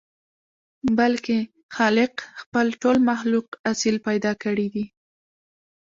[0.97, 1.37] بلکې
[1.75, 4.85] خالق خپل ټول مخلوق اصيل پيدا کړي دي.